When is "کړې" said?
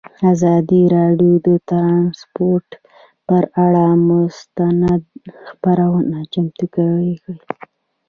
6.75-7.13